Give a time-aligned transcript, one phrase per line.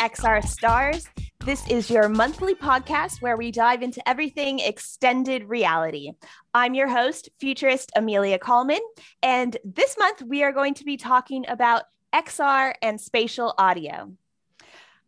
[0.00, 1.06] XR Stars.
[1.44, 6.12] This is your monthly podcast where we dive into everything extended reality.
[6.54, 8.80] I'm your host, futurist Amelia Coleman,
[9.22, 11.82] and this month we are going to be talking about
[12.14, 14.10] XR and spatial audio.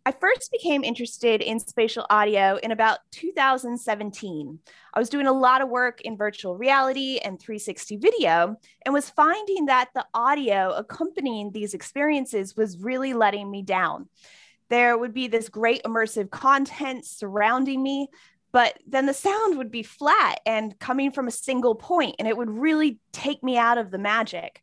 [0.04, 4.58] I first became interested in spatial audio in about 2017.
[4.92, 9.08] I was doing a lot of work in virtual reality and 360 video and was
[9.08, 14.10] finding that the audio accompanying these experiences was really letting me down.
[14.72, 18.08] There would be this great immersive content surrounding me,
[18.52, 22.34] but then the sound would be flat and coming from a single point, and it
[22.34, 24.62] would really take me out of the magic.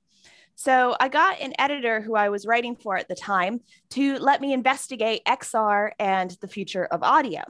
[0.55, 4.41] So I got an editor who I was writing for at the time to let
[4.41, 7.41] me investigate XR and the future of audio,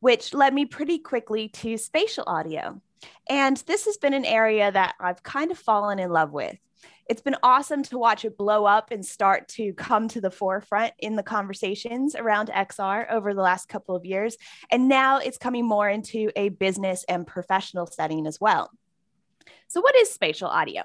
[0.00, 2.82] which led me pretty quickly to spatial audio.
[3.30, 6.56] And this has been an area that I've kind of fallen in love with.
[7.08, 10.92] It's been awesome to watch it blow up and start to come to the forefront
[10.98, 14.36] in the conversations around XR over the last couple of years.
[14.70, 18.70] And now it's coming more into a business and professional setting as well.
[19.68, 20.82] So, what is spatial audio?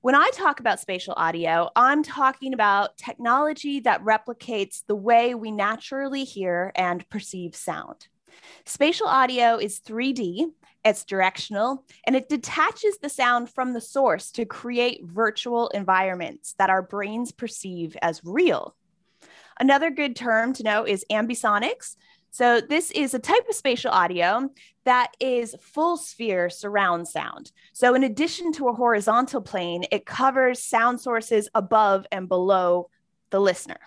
[0.00, 5.50] When I talk about spatial audio, I'm talking about technology that replicates the way we
[5.50, 8.06] naturally hear and perceive sound.
[8.64, 10.52] Spatial audio is 3D,
[10.84, 16.70] it's directional, and it detaches the sound from the source to create virtual environments that
[16.70, 18.74] our brains perceive as real.
[19.60, 21.96] Another good term to know is ambisonics,
[22.30, 24.48] so this is a type of spatial audio
[24.84, 27.50] that is full sphere surround sound.
[27.72, 32.90] So in addition to a horizontal plane, it covers sound sources above and below
[33.30, 33.80] the listener.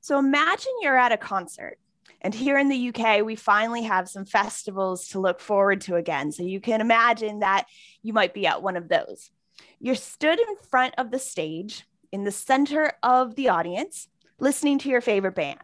[0.00, 1.78] So imagine you're at a concert.
[2.22, 6.32] And here in the UK, we finally have some festivals to look forward to again.
[6.32, 7.66] So you can imagine that
[8.02, 9.30] you might be at one of those.
[9.78, 14.08] You're stood in front of the stage in the center of the audience,
[14.38, 15.58] listening to your favorite band.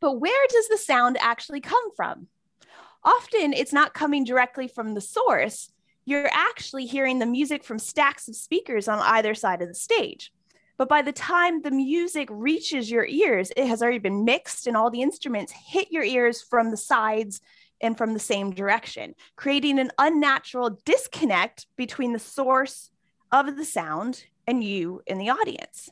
[0.00, 2.28] But where does the sound actually come from?
[3.02, 5.70] Often it's not coming directly from the source.
[6.04, 10.32] You're actually hearing the music from stacks of speakers on either side of the stage.
[10.78, 14.76] But by the time the music reaches your ears, it has already been mixed and
[14.76, 17.40] all the instruments hit your ears from the sides
[17.80, 22.90] and from the same direction, creating an unnatural disconnect between the source
[23.32, 25.90] of the sound and you in the audience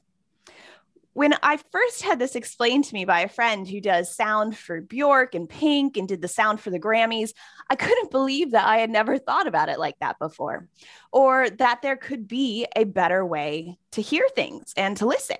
[1.14, 4.80] when I first had this explained to me by a friend who does sound for
[4.80, 7.32] Bjork and Pink and did the sound for the Grammys,
[7.70, 10.68] I couldn't believe that I had never thought about it like that before,
[11.12, 15.36] or that there could be a better way to hear things and to listen.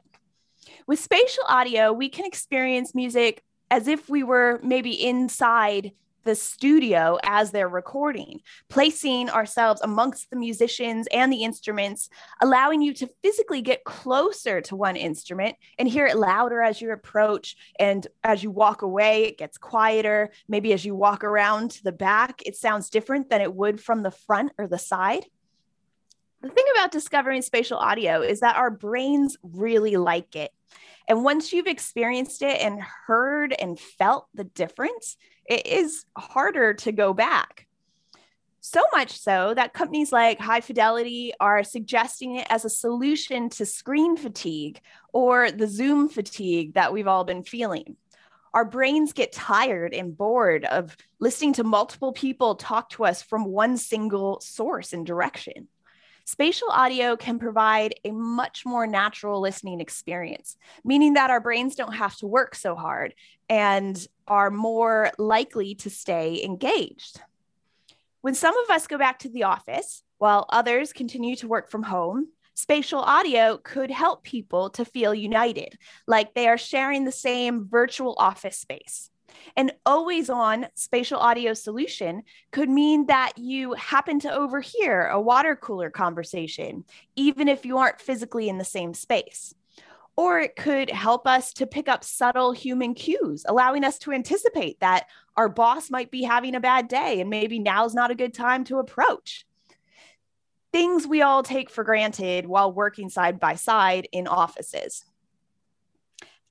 [0.87, 5.93] With spatial audio, we can experience music as if we were maybe inside
[6.25, 12.09] the studio as they're recording, placing ourselves amongst the musicians and the instruments,
[12.41, 16.93] allowing you to physically get closer to one instrument and hear it louder as you
[16.93, 17.57] approach.
[17.79, 20.31] And as you walk away, it gets quieter.
[20.49, 24.03] Maybe as you walk around to the back, it sounds different than it would from
[24.03, 25.25] the front or the side.
[26.43, 30.51] The thing about discovering spatial audio is that our brains really like it.
[31.09, 36.93] And once you've experienced it and heard and felt the difference, it is harder to
[36.93, 37.67] go back.
[38.61, 43.67] So much so that companies like High Fidelity are suggesting it as a solution to
[43.67, 44.81] screen fatigue
[45.13, 47.97] or the Zoom fatigue that we've all been feeling.
[48.55, 53.45] Our brains get tired and bored of listening to multiple people talk to us from
[53.45, 55.69] one single source and direction.
[56.27, 61.93] Spatial audio can provide a much more natural listening experience, meaning that our brains don't
[61.95, 63.15] have to work so hard
[63.51, 67.21] and are more likely to stay engaged.
[68.23, 71.83] When some of us go back to the office while others continue to work from
[71.83, 77.69] home, spatial audio could help people to feel united, like they are sharing the same
[77.69, 79.11] virtual office space.
[79.57, 85.57] An always on spatial audio solution could mean that you happen to overhear a water
[85.57, 86.85] cooler conversation,
[87.17, 89.55] even if you aren't physically in the same space.
[90.17, 94.79] Or it could help us to pick up subtle human cues, allowing us to anticipate
[94.81, 95.07] that
[95.37, 98.65] our boss might be having a bad day and maybe now's not a good time
[98.65, 99.45] to approach.
[100.73, 105.05] Things we all take for granted while working side by side in offices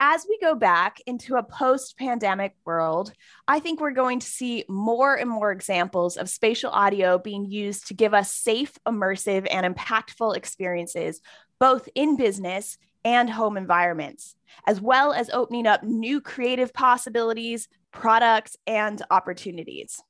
[0.05, 3.13] as we go back into a post pandemic world,
[3.47, 7.87] I think we're going to see more and more examples of spatial audio being used
[7.87, 11.21] to give us safe, immersive, and impactful experiences,
[11.57, 14.35] both in business and home environments,
[14.67, 20.01] as well as opening up new creative possibilities, products, and opportunities.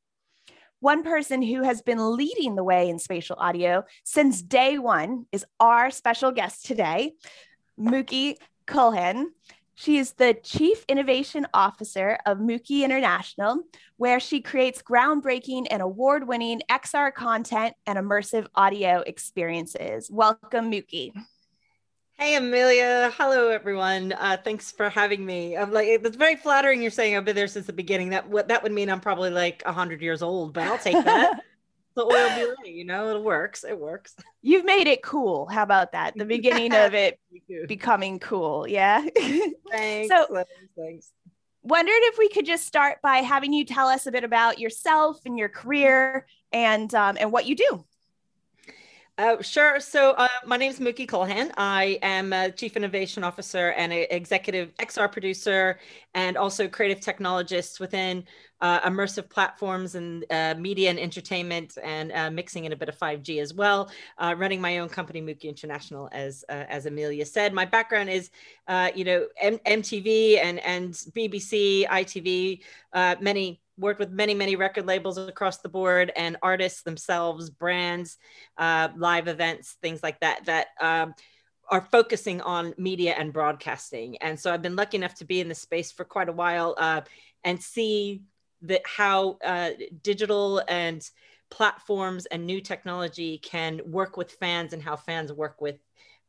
[0.80, 5.46] One person who has been leading the way in spatial audio since day one is
[5.60, 7.14] our special guest today,
[7.78, 9.26] Muki Kulhan.
[9.84, 13.64] She is the Chief Innovation Officer of Muki International,
[13.98, 20.10] where she creates groundbreaking and award winning XR content and immersive audio experiences.
[20.10, 21.12] Welcome, Muki.
[22.14, 23.12] Hey, Amelia.
[23.18, 24.14] Hello, everyone.
[24.14, 25.58] Uh, thanks for having me.
[25.58, 28.12] I'm like, it's very flattering you're saying I've been there since the beginning.
[28.12, 31.42] That what that would mean I'm probably like 100 years old, but I'll take that.
[31.96, 33.64] the oil be you know, it works.
[33.64, 34.16] It works.
[34.42, 35.48] You've made it cool.
[35.48, 36.14] How about that?
[36.16, 37.20] The beginning of it
[37.68, 38.68] becoming cool.
[38.68, 39.06] Yeah.
[39.72, 40.10] Thanks.
[40.10, 40.44] so,
[40.78, 41.12] thanks.
[41.64, 45.20] Wondered if we could just start by having you tell us a bit about yourself
[45.26, 47.86] and your career and um, and what you do.
[49.16, 49.80] Uh, sure.
[49.80, 51.52] So uh, my name is Muki Kulhan.
[51.56, 55.78] I am a Chief Innovation Officer and an Executive XR Producer
[56.16, 58.24] and also creative technologist within
[58.60, 62.96] uh, immersive platforms and uh, media and entertainment and uh, mixing in a bit of
[62.98, 63.92] 5G as well.
[64.18, 67.54] Uh, running my own company, Muki International, as as Amelia said.
[67.54, 68.32] My background is,
[68.96, 72.64] you know, M- MTV and, and BBC, ITV,
[73.22, 78.18] many worked with many many record labels across the board and artists themselves brands
[78.58, 81.14] uh, live events things like that that um,
[81.70, 85.48] are focusing on media and broadcasting and so i've been lucky enough to be in
[85.48, 87.02] this space for quite a while uh,
[87.44, 88.22] and see
[88.62, 89.72] that how uh,
[90.02, 91.10] digital and
[91.50, 95.76] platforms and new technology can work with fans and how fans work with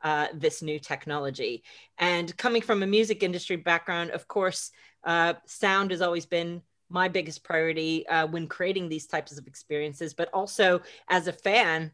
[0.02, 1.62] uh, this new technology.
[1.96, 4.70] And coming from a music industry background, of course,
[5.02, 6.61] uh, sound has always been
[6.94, 11.93] my biggest priority uh, when creating these types of experiences, but also as a fan,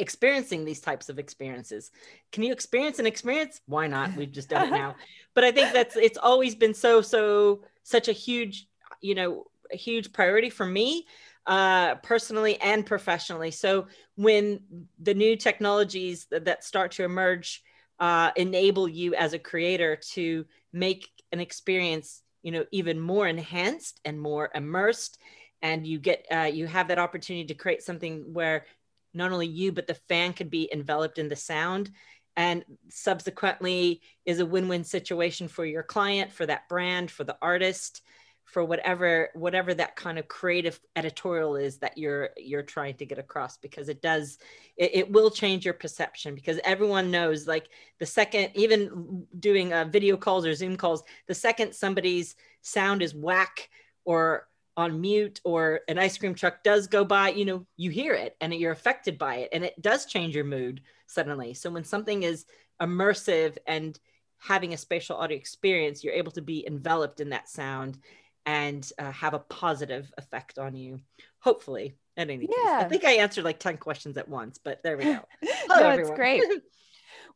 [0.00, 1.92] experiencing these types of experiences.
[2.32, 3.60] Can you experience an experience?
[3.66, 4.14] Why not?
[4.16, 4.96] We've just done it now.
[5.34, 8.68] But I think that's it's always been so so such a huge,
[9.02, 11.06] you know, a huge priority for me
[11.46, 13.50] uh, personally and professionally.
[13.50, 13.86] So
[14.16, 14.60] when
[14.98, 17.62] the new technologies that, that start to emerge
[18.00, 24.00] uh, enable you as a creator to make an experience you know even more enhanced
[24.04, 25.18] and more immersed.
[25.62, 28.66] And you get uh, you have that opportunity to create something where
[29.12, 31.90] not only you but the fan could be enveloped in the sound.
[32.36, 38.02] And subsequently is a win-win situation for your client for that brand for the artist
[38.46, 43.18] for whatever whatever that kind of creative editorial is that you're you're trying to get
[43.18, 44.38] across because it does
[44.76, 49.84] it, it, will change your perception because everyone knows like the second even doing uh,
[49.84, 53.68] video calls or zoom calls the second somebody's sound is whack
[54.04, 54.46] or
[54.76, 58.36] on mute or an ice cream truck does go by you know you hear it
[58.40, 61.54] and you're affected by it and it does change your mood suddenly.
[61.54, 62.46] So when something is
[62.80, 63.98] immersive and
[64.38, 67.98] having a spatial audio experience you're able to be enveloped in that sound
[68.46, 71.00] and uh, have a positive effect on you
[71.40, 72.78] hopefully at any yeah.
[72.78, 72.84] case.
[72.84, 75.20] I think i answered like 10 questions at once but there we go.
[75.42, 76.42] Hello, no, it's great.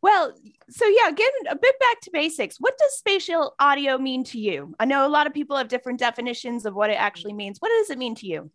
[0.03, 0.33] Well
[0.71, 2.57] so yeah getting a bit back to basics.
[2.59, 4.75] What does spatial audio mean to you?
[4.81, 7.59] I know a lot of people have different definitions of what it actually means.
[7.59, 8.51] What does it mean to you?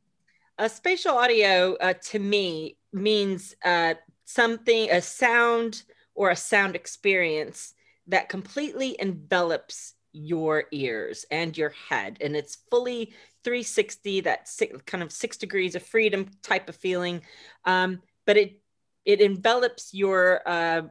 [0.58, 3.94] A spatial audio uh, to me means uh,
[4.24, 5.84] something a sound
[6.16, 7.76] or a sound experience
[8.08, 13.14] that completely envelops your ears and your head and it's fully
[13.44, 17.22] 360 that six, kind of six degrees of freedom type of feeling.
[17.64, 18.60] Um, but it
[19.06, 20.82] it envelops your uh,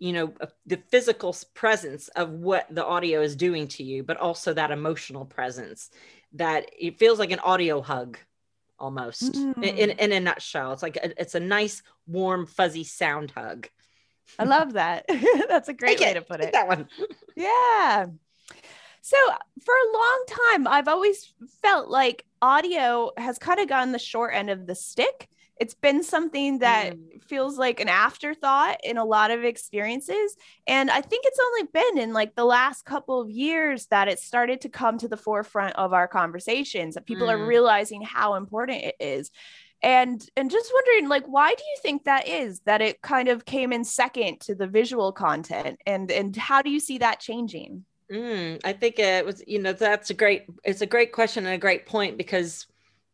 [0.00, 4.16] you know uh, the physical presence of what the audio is doing to you but
[4.16, 5.88] also that emotional presence
[6.32, 8.18] that it feels like an audio hug
[8.76, 9.62] almost mm.
[9.62, 10.72] in, in a nutshell.
[10.72, 13.68] It's like a, it's a nice warm fuzzy sound hug.
[14.36, 15.04] I love that.
[15.48, 16.52] That's a great way to put it.
[16.52, 16.88] that one.
[17.36, 18.06] Yeah
[19.04, 19.18] so
[19.62, 24.32] for a long time, I've always felt like audio has kind of gotten the short
[24.34, 25.28] end of the stick.
[25.60, 27.22] It's been something that mm.
[27.22, 30.36] feels like an afterthought in a lot of experiences.
[30.66, 34.20] And I think it's only been in like the last couple of years that it
[34.20, 37.32] started to come to the forefront of our conversations, that people mm.
[37.32, 39.30] are realizing how important it is
[39.82, 43.44] and and just wondering like why do you think that is that it kind of
[43.44, 47.84] came in second to the visual content and and how do you see that changing
[48.12, 51.54] Mm, I think it was, you know, that's a great, it's a great question and
[51.54, 52.66] a great point because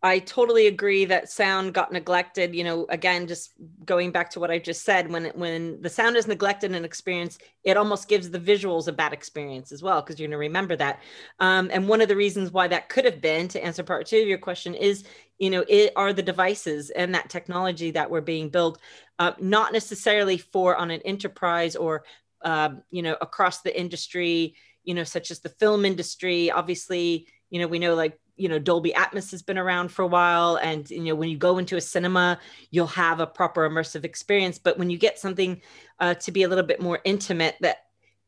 [0.02, 2.54] I totally agree that sound got neglected.
[2.54, 3.52] You know, again, just
[3.84, 6.74] going back to what I just said, when it, when the sound is neglected in
[6.74, 10.32] an experience, it almost gives the visuals a bad experience as well because you're going
[10.32, 11.00] to remember that.
[11.38, 14.20] Um, and one of the reasons why that could have been, to answer part two
[14.22, 15.04] of your question, is
[15.38, 18.78] you know, it are the devices and that technology that were being built,
[19.18, 22.04] uh, not necessarily for on an enterprise or
[22.42, 24.54] uh, you know across the industry
[24.84, 26.50] you know, such as the film industry.
[26.50, 30.06] Obviously, you know, we know like, you know, Dolby Atmos has been around for a
[30.06, 30.56] while.
[30.56, 32.38] And, you know, when you go into a cinema,
[32.70, 34.58] you'll have a proper immersive experience.
[34.58, 35.60] But when you get something
[35.98, 37.78] uh, to be a little bit more intimate, that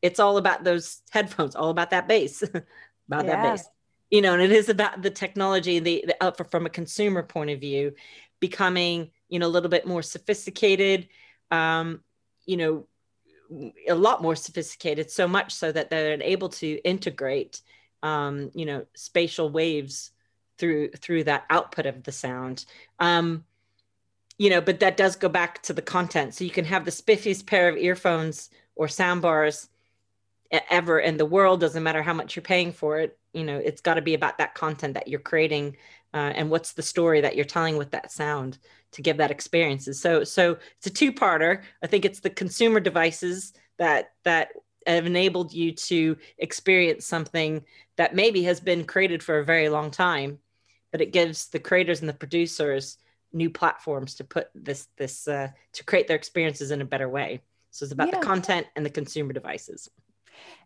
[0.01, 2.41] it's all about those headphones, all about that bass,
[3.07, 3.27] about Yeah.
[3.27, 3.69] that bass.
[4.09, 7.49] You know, and it is about the technology, the, the uh, from a consumer point
[7.49, 7.93] of view,
[8.39, 11.07] becoming you know a little bit more sophisticated.
[11.49, 12.01] Um,
[12.45, 12.87] you know,
[13.87, 17.61] a lot more sophisticated, so much so that they're able to integrate,
[18.01, 20.11] um, you know, spatial waves
[20.57, 22.65] through through that output of the sound.
[22.99, 23.43] Um,
[24.37, 26.33] you know, but that does go back to the content.
[26.33, 29.69] So you can have the spiffiest pair of earphones or sound bars
[30.53, 31.59] e- ever in the world.
[31.59, 33.17] Doesn't matter how much you're paying for it.
[33.33, 35.77] You know, it's got to be about that content that you're creating
[36.13, 38.57] uh, and what's the story that you're telling with that sound
[38.91, 39.99] to give that experiences.
[39.99, 41.63] So, so it's a two-parter.
[41.81, 44.49] I think it's the consumer devices that that
[44.85, 47.63] have enabled you to experience something
[47.95, 50.39] that maybe has been created for a very long time,
[50.91, 52.97] but it gives the creators and the producers
[53.31, 57.41] new platforms to put this this uh, to create their experiences in a better way.
[57.71, 58.19] So it's about Yeah.
[58.19, 59.89] the content and the consumer devices.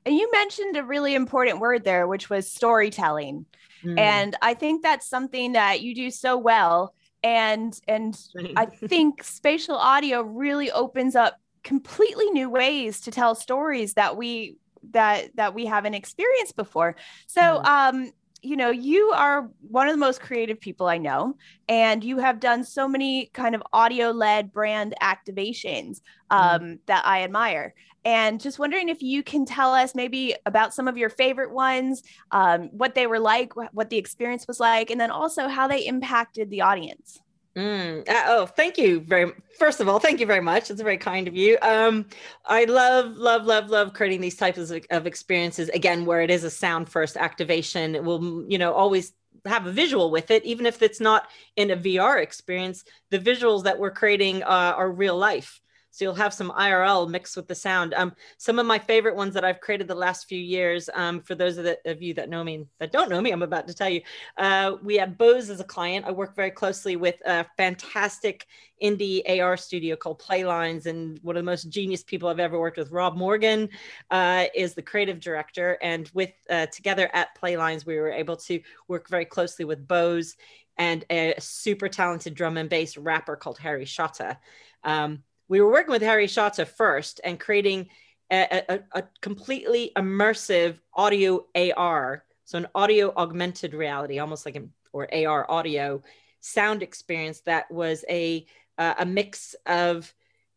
[0.06, 3.46] And you mentioned a really important word there, which was storytelling.
[3.84, 4.00] Mm.
[4.00, 6.94] And I think that's something that you do so well.
[7.24, 8.18] And and
[8.56, 14.58] I think spatial audio really opens up completely new ways to tell stories that we
[14.92, 16.96] that that we haven't experienced before.
[17.28, 17.66] So Mhm.
[17.66, 21.36] um you know you are one of the most creative people I know
[21.68, 27.24] and you have done so many kind of audio led brand activations um that I
[27.24, 27.74] admire.
[28.06, 32.04] And just wondering if you can tell us maybe about some of your favorite ones,
[32.32, 35.68] um, what they were like, wh- what the experience was like, and then also how
[35.68, 37.20] they impacted the audience.
[37.58, 39.32] Mm, uh, oh, thank you very.
[39.58, 40.70] First of all, thank you very much.
[40.70, 41.58] It's very kind of you.
[41.64, 42.06] Um,
[42.46, 45.68] I love, love, love, love creating these types of, of experiences.
[45.70, 49.14] Again, where it is a sound first activation, it will, you know, always
[49.46, 52.84] have a visual with it, even if it's not in a VR experience.
[53.10, 55.60] The visuals that we're creating uh, are real life.
[55.92, 57.94] So you'll have some IRL mixed with the sound.
[57.94, 60.90] Um, some of my favorite ones that I've created the last few years.
[60.94, 63.32] Um, for those of, the, of you that know me and that don't know me,
[63.32, 64.02] I'm about to tell you.
[64.38, 66.06] Uh, we have Bose as a client.
[66.06, 68.46] I work very closely with a fantastic
[68.82, 72.78] indie AR studio called Playlines, and one of the most genius people I've ever worked
[72.78, 73.70] with, Rob Morgan,
[74.12, 75.78] uh, is the creative director.
[75.82, 80.36] And with uh, together at Playlines, we were able to work very closely with Bose
[80.78, 84.38] and a super talented drum and bass rapper called Harry Shotta.
[84.84, 87.90] Um, we were working with Harry Shotta first and creating
[88.32, 94.72] a, a, a completely immersive audio AR, so an audio augmented reality, almost like an
[94.94, 96.02] or AR audio
[96.40, 98.46] sound experience that was a
[98.78, 100.14] uh, a mix of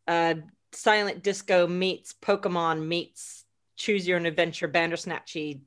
[0.07, 0.35] uh,
[0.73, 3.45] silent disco meets Pokemon meets
[3.77, 5.63] Choose Your Own Adventure Bandersnatchy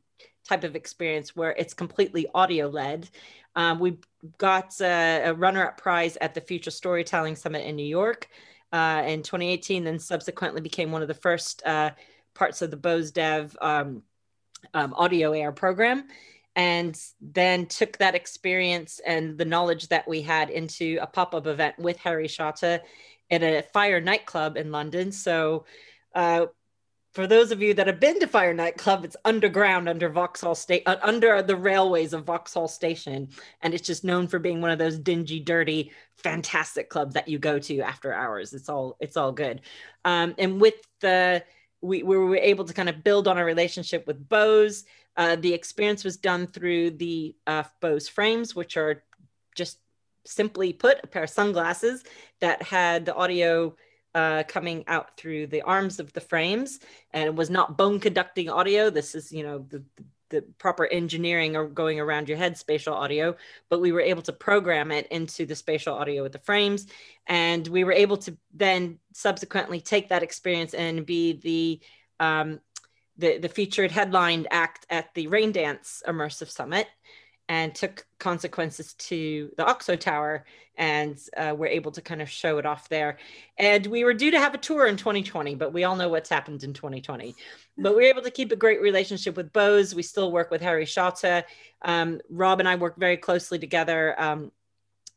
[0.48, 3.10] type of experience where it's completely audio led.
[3.56, 3.98] Um, we
[4.38, 8.28] got uh, a runner up prize at the Future Storytelling Summit in New York
[8.74, 11.92] uh, in 2018, then subsequently became one of the first uh,
[12.34, 14.02] parts of the Bose Dev um,
[14.74, 16.06] um, audio AR program.
[16.56, 21.48] And then took that experience and the knowledge that we had into a pop up
[21.48, 22.82] event with Harry Shotta
[23.32, 25.12] at a fire nightclub in London.
[25.12, 25.66] So,
[26.14, 26.48] uh,
[27.14, 30.82] for those of you that have been to Fire Nightclub, it's underground under Vauxhall State,
[30.88, 33.30] uh, under the railways of Vauxhall Station,
[33.62, 37.38] and it's just known for being one of those dingy, dirty, fantastic clubs that you
[37.38, 38.54] go to after hours.
[38.54, 39.62] It's all it's all good,
[40.04, 41.44] um, and with the
[41.82, 44.86] we, we were able to kind of build on a relationship with Bose.
[45.16, 49.04] Uh, the experience was done through the uh, Bose frames, which are
[49.54, 49.78] just
[50.26, 52.04] simply put a pair of sunglasses
[52.40, 53.76] that had the audio
[54.16, 56.80] uh, coming out through the arms of the frames
[57.12, 58.90] and it was not bone conducting audio.
[58.90, 59.84] This is, you know, the,
[60.30, 63.36] the proper engineering or going around your head spatial audio,
[63.70, 66.88] but we were able to program it into the spatial audio with the frames.
[67.28, 71.80] And we were able to then subsequently take that experience and be the,
[72.24, 72.60] um,
[73.18, 76.88] the, the featured headlined act at the Raindance Immersive Summit
[77.54, 80.44] and took consequences to the Oxo Tower
[80.76, 83.20] and uh, we're able to kind of show it off there.
[83.60, 86.32] And we were due to have a tour in 2020, but we all know what's
[86.32, 87.36] happened in 2020.
[87.78, 89.94] But we were able to keep a great relationship with Bose.
[89.94, 91.46] We still work with Harry Shotta.
[91.84, 94.20] Um, Rob and I work very closely together.
[94.20, 94.52] Um,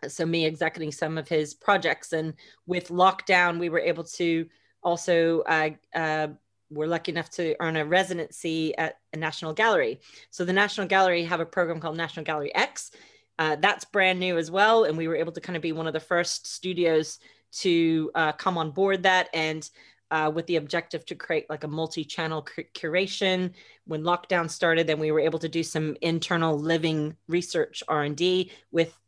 [0.07, 2.35] so me executing some of his projects, and
[2.67, 4.47] with lockdown, we were able to
[4.83, 6.29] also uh, uh,
[6.71, 10.01] we're lucky enough to earn a residency at a National Gallery.
[10.31, 12.91] So the National Gallery have a program called National Gallery X.
[13.39, 15.87] Uh, that's brand new as well, and we were able to kind of be one
[15.87, 17.19] of the first studios
[17.53, 19.71] to uh, come on board that, and
[20.11, 23.53] uh, with the objective to create like a multi-channel cu- curation.
[23.87, 28.17] When lockdown started, then we were able to do some internal living research R and
[28.17, 28.99] D with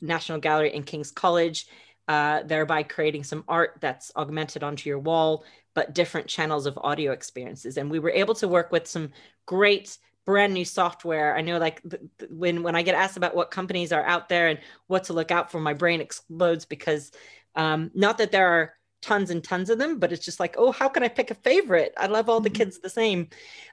[0.00, 1.66] National Gallery and King's College.
[2.08, 7.12] uh, thereby creating some art that's augmented onto your wall, but different channels of audio
[7.12, 7.76] experiences.
[7.76, 9.10] And we were able to work with some
[9.46, 11.36] great brand new software.
[11.36, 11.82] I know like
[12.30, 15.30] when when I get asked about what companies are out there and what to look
[15.30, 17.10] out for, my brain explodes because
[17.54, 20.70] um, not that there are tons and tons of them, but it's just like, oh,
[20.70, 21.92] how can I pick a favorite?
[21.96, 22.56] I love all the mm-hmm.
[22.56, 23.28] kids the same.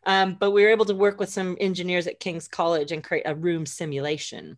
[0.06, 3.24] Um, but we were able to work with some engineers at King's College and create
[3.26, 4.58] a room simulation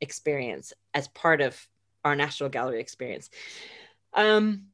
[0.00, 1.66] experience as part of
[2.04, 3.30] our National Gallery experience.
[4.12, 4.66] Um,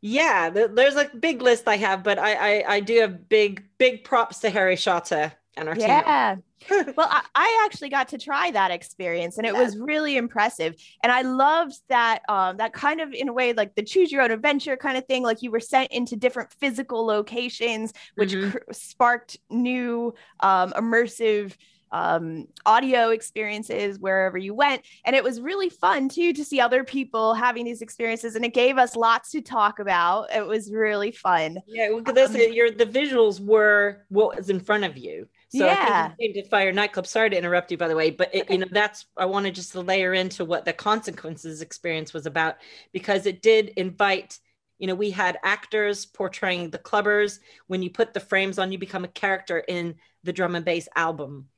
[0.00, 4.04] yeah, there's a big list I have, but I, I, I do have big big
[4.04, 5.88] props to Harry Shotta and our team.
[5.88, 6.34] yeah.
[6.34, 6.44] team.
[6.96, 9.62] well, I, I, actually got to try that experience, and it yeah.
[9.62, 10.74] was really impressive.
[11.02, 14.22] And I loved that um, that kind of in a way like the choose your
[14.22, 15.22] own adventure kind of thing.
[15.22, 18.50] Like you were sent into different physical locations, which mm-hmm.
[18.50, 21.54] cr- sparked new um, immersive
[21.92, 24.82] um, audio experiences wherever you went.
[25.04, 28.54] And it was really fun too to see other people having these experiences, and it
[28.54, 30.32] gave us lots to talk about.
[30.34, 31.58] It was really fun.
[31.66, 35.28] Yeah, well, um, your the visuals were what was in front of you.
[35.50, 36.12] So yeah.
[36.20, 37.06] came to Fire Nightclub.
[37.06, 39.72] Sorry to interrupt you, by the way, but it, you know that's I wanted just
[39.72, 42.56] to layer into what the consequences experience was about
[42.92, 44.38] because it did invite.
[44.78, 47.40] You know, we had actors portraying the clubbers.
[47.66, 50.88] When you put the frames on, you become a character in the drum and bass
[50.96, 51.49] album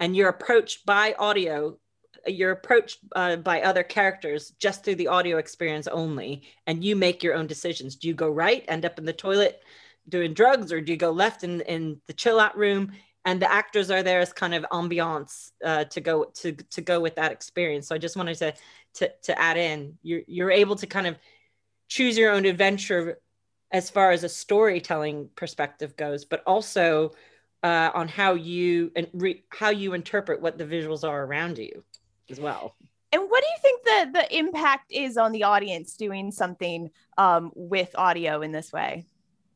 [0.00, 1.78] and you're approached by audio
[2.26, 7.22] you're approached uh, by other characters just through the audio experience only and you make
[7.22, 7.96] your own decisions.
[7.96, 9.62] Do you go right end up in the toilet
[10.08, 12.92] doing drugs or do you go left in, in the chill out room?
[13.24, 17.00] And the actors are there as kind of ambiance uh, to go to to go
[17.00, 17.88] with that experience.
[17.88, 18.54] So i just wanted to
[18.94, 21.16] to, to add in you're, you're able to kind of
[21.88, 23.18] choose your own adventure
[23.72, 27.12] as far as a storytelling perspective goes but also
[27.62, 31.84] uh, on how you and re- how you interpret what the visuals are around you
[32.30, 32.74] as well.
[33.12, 37.50] And what do you think the the impact is on the audience doing something um,
[37.54, 39.04] with audio in this way?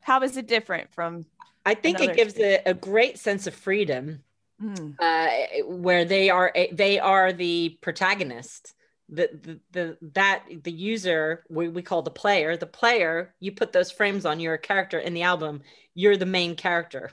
[0.01, 1.25] How is it different from?
[1.65, 4.21] I think it gives a, a, great sense of freedom,
[4.61, 4.95] mm.
[4.99, 8.73] uh, where they are they are the protagonist.
[9.07, 13.71] The, the the that the user we, we call the player the player you put
[13.71, 15.61] those frames on your character in the album
[15.93, 17.11] you're the main character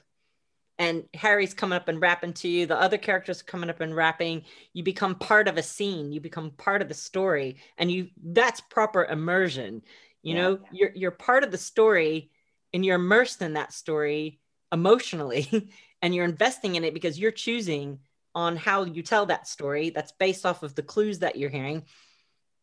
[0.83, 2.67] and Harry's coming up and rapping to you.
[2.67, 4.43] The other characters are coming up and rapping.
[4.73, 6.11] You become part of a scene.
[6.11, 9.83] You become part of the story, and you that's proper immersion.
[10.25, 10.69] You yeah, know, yeah.
[10.73, 12.33] you're you're part of the story,
[12.75, 14.41] and you're immersed in that story
[14.73, 15.71] emotionally,
[16.03, 18.01] and you're investing in it because you're choosing
[18.35, 19.91] on how you tell that story.
[19.91, 21.85] That's based off of the clues that you're hearing.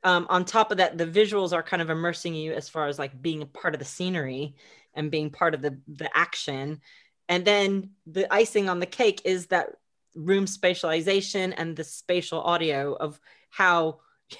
[0.03, 2.99] Um, on top of that, the visuals are kind of immersing you as far as
[2.99, 4.55] like being a part of the scenery
[4.93, 6.82] and being part of the the action
[7.29, 9.69] and then the icing on the cake is that
[10.15, 13.99] room spatialization and the spatial audio of how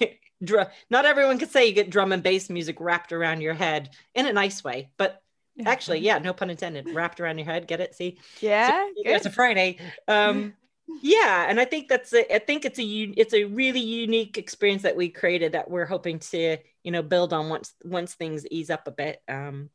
[0.90, 4.26] not everyone could say you get drum and bass music wrapped around your head in
[4.26, 5.22] a nice way, but
[5.64, 7.66] actually, yeah, no pun intended, wrapped around your head.
[7.66, 7.94] Get it?
[7.94, 8.18] See?
[8.40, 8.70] Yeah.
[8.70, 9.78] So, it's a Friday.
[10.08, 10.54] Um,
[11.02, 14.82] yeah, and I think that's a, I think it's a it's a really unique experience
[14.82, 18.70] that we created that we're hoping to you know build on once once things ease
[18.70, 19.22] up a bit.
[19.28, 19.70] Um,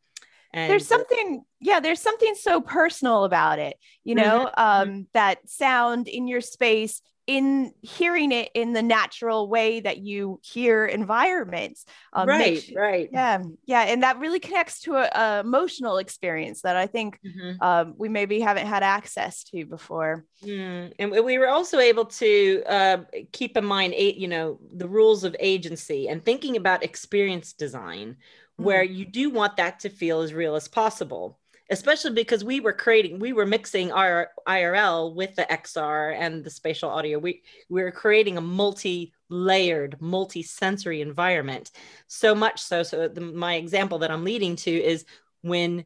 [0.55, 4.61] and there's something, yeah, there's something so personal about it, you know, mm-hmm.
[4.61, 5.01] um, mm-hmm.
[5.13, 10.85] that sound in your space, in hearing it in the natural way that you hear
[10.85, 11.83] environments.
[12.13, 13.09] Um, right, right.
[13.11, 13.81] Yeah, yeah.
[13.81, 17.61] And that really connects to a, emotional experience that I think mm-hmm.
[17.61, 20.23] um, we maybe haven't had access to before.
[20.43, 20.93] Mm.
[20.99, 22.97] And we were also able to uh,
[23.31, 28.17] keep in mind, you know, the rules of agency and thinking about experience design
[28.57, 28.95] where mm-hmm.
[28.95, 31.39] you do want that to feel as real as possible
[31.71, 36.49] especially because we were creating we were mixing our irl with the xr and the
[36.49, 41.71] spatial audio we, we were creating a multi-layered multi-sensory environment
[42.07, 45.05] so much so so the, my example that i'm leading to is
[45.41, 45.83] when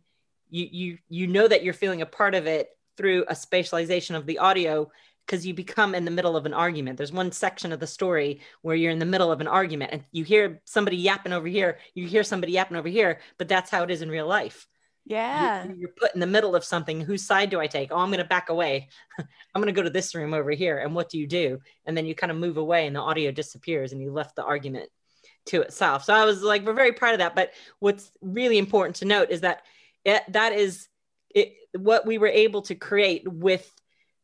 [0.50, 4.26] you you you know that you're feeling a part of it through a spatialization of
[4.26, 4.92] the audio
[5.30, 6.98] because you become in the middle of an argument.
[6.98, 10.04] There's one section of the story where you're in the middle of an argument and
[10.12, 13.84] you hear somebody yapping over here, you hear somebody yapping over here, but that's how
[13.84, 14.66] it is in real life.
[15.06, 15.66] Yeah.
[15.66, 17.00] You're, you're put in the middle of something.
[17.00, 17.92] Whose side do I take?
[17.92, 18.90] Oh, I'm going to back away.
[19.20, 20.80] I'm going to go to this room over here.
[20.80, 21.60] And what do you do?
[21.86, 24.44] And then you kind of move away and the audio disappears and you left the
[24.44, 24.90] argument
[25.48, 26.06] to itself.
[26.06, 27.36] So I was like, we're very proud of that.
[27.36, 29.62] But what's really important to note is that
[30.06, 30.88] it, that is
[31.36, 33.72] it, what we were able to create with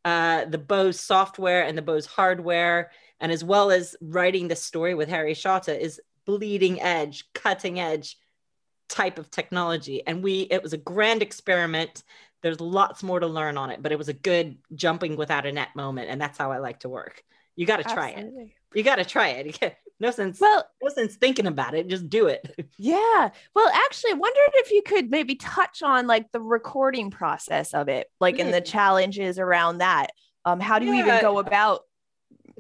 [0.06, 4.94] uh, the Bose software and the Bose hardware, and as well as writing the story
[4.94, 8.18] with Harry Shotta is bleeding edge, cutting edge
[8.88, 10.06] type of technology.
[10.06, 12.04] And we, it was a grand experiment.
[12.44, 15.52] There's lots more to learn on it, but it was a good jumping without a
[15.52, 16.10] net moment.
[16.10, 17.24] And that's how I like to work.
[17.56, 18.34] You got to try it.
[18.74, 19.76] You got to try it.
[20.00, 20.40] no sense.
[20.40, 21.88] Well, no sense thinking about it.
[21.88, 22.68] Just do it.
[22.78, 23.30] Yeah.
[23.56, 27.88] Well, actually, I wondered if you could maybe touch on like the recording process of
[27.88, 28.66] it, like in the Mm.
[28.66, 30.08] challenges around that.
[30.44, 31.82] Um, how do you even go about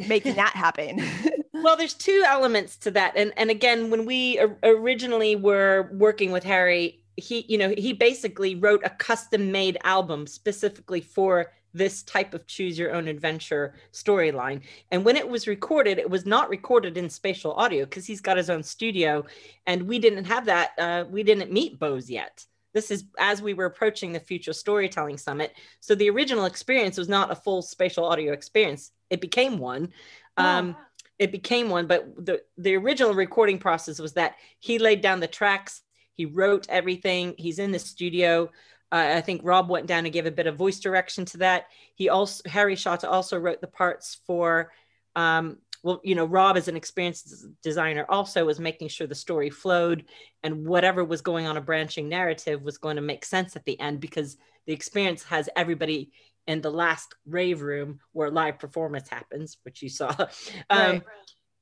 [0.08, 1.04] making that happen?
[1.54, 6.32] well there's two elements to that and and again when we or- originally were working
[6.34, 12.04] with harry he you know he basically wrote a custom made album specifically for this
[12.04, 14.62] type of choose your own adventure storyline.
[14.92, 18.38] And when it was recorded it was not recorded in spatial audio because he's got
[18.38, 19.26] his own studio
[19.68, 22.46] and we didn't have that uh, we didn't meet bose yet.
[22.74, 25.54] This is as we were approaching the future storytelling summit.
[25.82, 28.92] So the original experience was not a full spatial audio experience.
[29.10, 29.94] It became one.
[30.38, 30.76] Um,
[31.18, 35.28] it became one but the the original recording process was that he laid down the
[35.28, 35.82] tracks
[36.14, 38.50] he wrote everything he's in the studio
[38.92, 41.66] uh, i think rob went down and gave a bit of voice direction to that.
[41.96, 44.72] He also harry shotta also wrote the parts for
[45.16, 49.50] um, well you know rob as an experienced designer also was making sure the story
[49.50, 50.06] flowed
[50.44, 53.80] and whatever was going on a branching narrative was going to make sense at the
[53.80, 56.12] end because the experience has everybody
[56.48, 60.14] in the last rave room where live performance happens which you saw.
[60.70, 61.04] Um,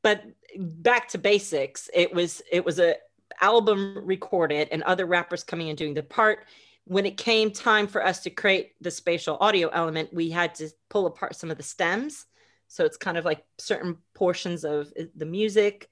[0.03, 0.23] but
[0.57, 2.95] back to basics it was it was a
[3.41, 6.45] album recorded and other rappers coming and doing the part
[6.85, 10.69] when it came time for us to create the spatial audio element we had to
[10.89, 12.25] pull apart some of the stems
[12.67, 15.89] so it's kind of like certain portions of uh, the music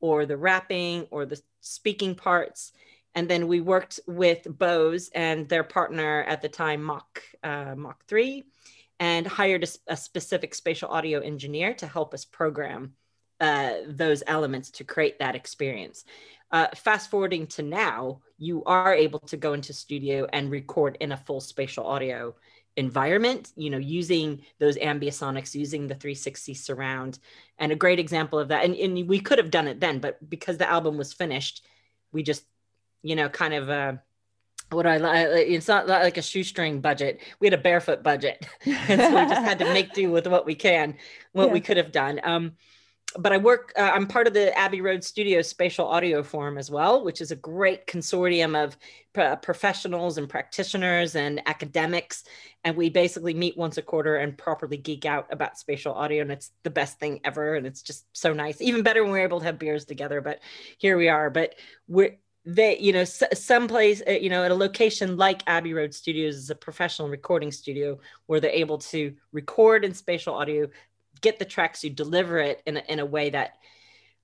[0.00, 2.72] or the rapping or the speaking parts
[3.14, 8.04] and then we worked with Bose and their partner at the time Mach uh, Mach
[8.06, 8.42] 3
[9.00, 12.92] and hired a specific spatial audio engineer to help us program
[13.40, 16.04] uh, those elements to create that experience.
[16.54, 21.10] Uh, fast forwarding to now, you are able to go into studio and record in
[21.10, 22.32] a full spatial audio
[22.76, 27.18] environment, you know, using those ambisonics, using the 360 surround.
[27.58, 30.30] And a great example of that, and, and we could have done it then, but
[30.30, 31.66] because the album was finished,
[32.12, 32.44] we just,
[33.02, 33.94] you know, kind of, uh,
[34.70, 37.20] what I like, it's not like a shoestring budget.
[37.40, 38.46] We had a barefoot budget.
[38.64, 40.98] and so we just had to make do with what we can,
[41.32, 42.20] what we could have done.
[42.22, 42.52] Um,
[43.18, 46.70] but I work, uh, I'm part of the Abbey Road Studio Spatial Audio Forum as
[46.70, 48.76] well, which is a great consortium of
[49.12, 52.24] pro- professionals and practitioners and academics.
[52.64, 56.22] And we basically meet once a quarter and properly geek out about spatial audio.
[56.22, 57.54] And it's the best thing ever.
[57.54, 58.60] And it's just so nice.
[58.60, 60.20] Even better when we're able to have beers together.
[60.20, 60.40] But
[60.78, 61.30] here we are.
[61.30, 61.54] But
[61.86, 65.94] we're, they, you know, s- someplace, uh, you know, at a location like Abbey Road
[65.94, 70.68] Studios is a professional recording studio where they're able to record in spatial audio,
[71.24, 73.54] get the tracks, you deliver it in a, in a way that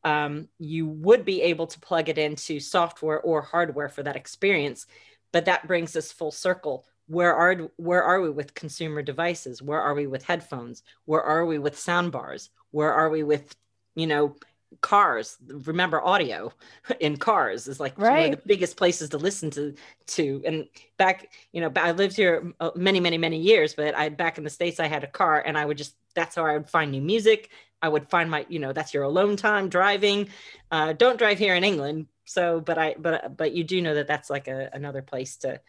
[0.05, 4.87] um, you would be able to plug it into software or hardware for that experience.
[5.33, 6.87] But that brings us full circle.
[7.07, 9.63] Where are where are we with consumer devices?
[9.63, 10.83] Where are we with headphones?
[11.07, 12.51] Where are we with sound bars?
[12.71, 13.53] Where are we with,
[13.97, 14.37] you know,
[14.81, 15.37] cars?
[15.67, 16.53] Remember, audio
[17.01, 19.75] in cars is like one of the biggest places to listen to.
[20.09, 20.67] To and
[20.99, 23.75] back, you know, I lived here uh, many, many, many years.
[23.75, 26.37] But I back in the states, I had a car, and I would just that's
[26.37, 27.51] how I would find new music.
[27.83, 30.29] I would find my, you know, that's your alone time driving.
[30.71, 32.07] Uh, don't drive here in England.
[32.25, 35.61] So, but I, but, but you do know that that's like a, another place to,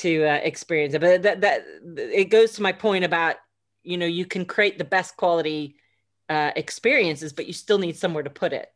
[0.00, 1.00] to uh, experience it.
[1.00, 1.64] But that, that,
[1.96, 3.36] it goes to my point about,
[3.82, 5.76] you know, you can create the best quality
[6.28, 8.72] uh, experiences, but you still need somewhere to put it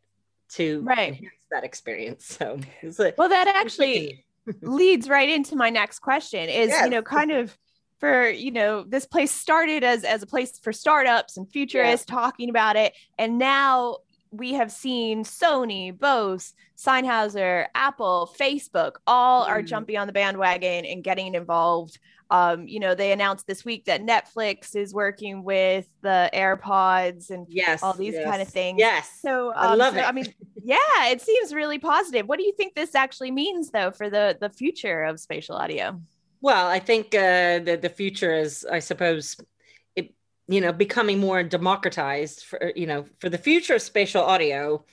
[0.50, 1.08] to Right.
[1.08, 2.26] enhance that experience.
[2.26, 2.60] So,
[3.18, 4.24] well, that actually
[4.62, 6.84] leads right into my next question is Yes.
[6.84, 7.56] you know kind of
[7.98, 12.50] for you know this place started as as a place for startups and futurists talking
[12.50, 13.96] about it and now
[14.30, 19.66] we have seen Sony, Bose, Sennheiser, Apple, Facebook all are Mhm.
[19.66, 21.98] jumping on the bandwagon and getting involved.
[22.28, 27.46] Um, you know, they announced this week that Netflix is working with the AirPods and
[27.48, 28.78] yes, all these kind of things.
[28.80, 29.08] Yes.
[29.22, 30.08] so I um, love so, it.
[30.08, 30.26] I mean,
[30.62, 32.26] yeah, it seems really positive.
[32.26, 36.00] What do you think this actually means, though, for the the future of spatial audio?
[36.46, 39.36] Well, I think uh, the the future is, I suppose,
[39.96, 40.14] it
[40.46, 44.84] you know becoming more democratized for you know for the future of spatial audio.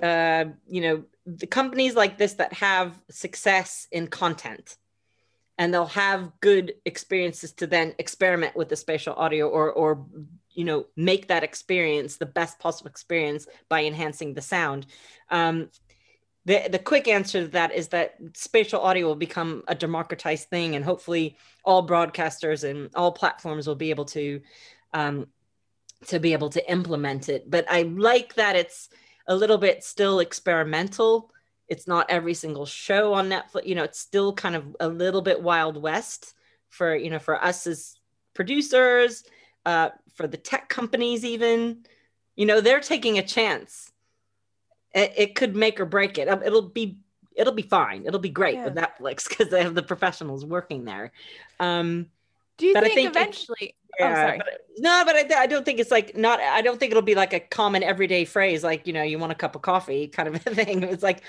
[0.00, 4.76] Uh, you know, the companies like this that have success in content,
[5.58, 10.06] and they'll have good experiences to then experiment with the spatial audio or or
[10.50, 14.86] you know make that experience the best possible experience by enhancing the sound.
[15.30, 15.68] Um,
[16.44, 20.74] the the quick answer to that is that spatial audio will become a democratized thing,
[20.74, 24.40] and hopefully all broadcasters and all platforms will be able to
[24.92, 25.26] um,
[26.06, 27.50] to be able to implement it.
[27.50, 28.88] But I like that it's
[29.26, 31.30] a little bit still experimental.
[31.68, 33.66] It's not every single show on Netflix.
[33.66, 36.34] You know, it's still kind of a little bit wild west
[36.68, 37.96] for you know for us as
[38.34, 39.24] producers,
[39.66, 41.84] uh, for the tech companies even
[42.36, 43.92] you know they're taking a chance
[44.94, 46.98] it, it could make or break it Um, it'll be
[47.36, 48.64] it'll be fine it'll be great Yeah.
[48.64, 51.12] with netflix because they have the professionals working there
[51.60, 52.06] um
[52.58, 53.74] Do you But I think, think it- eventually?
[54.00, 54.38] oh, sorry.
[54.38, 54.48] but,
[54.78, 57.32] no but I, I don't think it's like not i don't think it'll be like
[57.32, 60.34] a common everyday phrase like you know you want a cup of coffee kind of
[60.46, 61.22] a thing it's like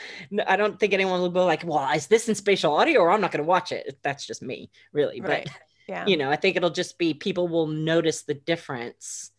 [0.47, 3.19] i don't think anyone will go like well is this in spatial audio or i'm
[3.21, 5.45] not going to watch it that's just me really Right.
[5.45, 5.53] but
[5.87, 6.05] yeah.
[6.05, 9.31] you know i think it'll just be people will notice the difference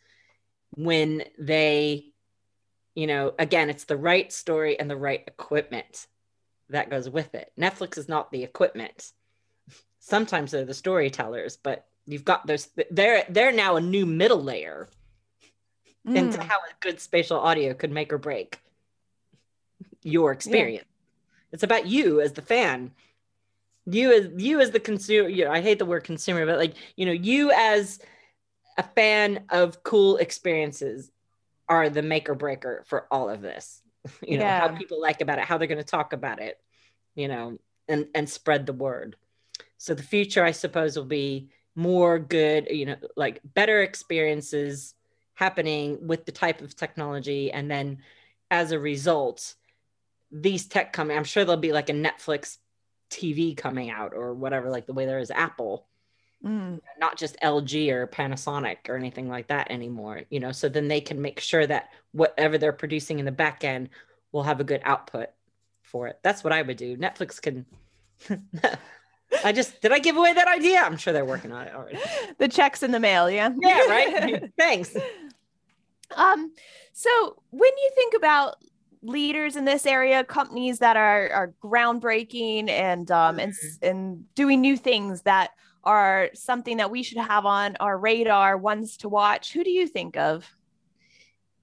[0.75, 2.12] when they
[2.94, 6.07] you know again it's the right story and the right equipment
[6.70, 7.52] that goes with it.
[7.61, 9.12] Netflix is not the equipment.
[10.00, 14.88] Sometimes they're the storytellers but you've got those they're they're now a new middle layer
[16.05, 16.42] into Mm.
[16.42, 18.59] how a good spatial audio could make or break
[20.02, 20.85] your experience.
[21.52, 22.90] It's about you as the fan.
[23.87, 26.74] You as you as the consumer you know, i hate the word consumer but like
[26.96, 28.00] you know you as
[28.78, 31.12] a fan of cool experiences
[31.77, 33.83] are the make or breaker for all of this
[34.23, 36.59] you know how people like about it how they're going to talk about it
[37.15, 37.59] you know
[37.89, 39.17] and and spread the word.
[39.79, 44.95] So the future i suppose will be more good you know like better experiences
[45.35, 47.51] happening with the type of technology.
[47.51, 47.99] And then
[48.51, 49.55] as a result
[50.35, 52.57] these tech coming i'm sure there'll be like a netflix
[53.11, 55.87] tv coming out or whatever like the way there is apple
[56.44, 56.81] Mm.
[56.98, 61.00] not just lg or panasonic or anything like that anymore you know so then they
[61.00, 63.90] can make sure that whatever they're producing in the back end
[64.33, 65.28] will have a good output
[65.83, 67.64] for it that's what i would do netflix can
[69.44, 71.98] i just did i give away that idea i'm sure they're working on it already
[72.38, 73.31] The checks in the mail.
[73.31, 73.50] Yeah.
[73.61, 74.96] yeah right thanks
[76.16, 76.52] Um,
[76.92, 78.57] so when you think about
[79.02, 84.76] leaders in this area, companies that are are groundbreaking and um and and doing new
[84.76, 85.52] things that
[85.85, 89.87] are something that we should have on our radar, ones to watch, who do you
[89.87, 90.49] think of?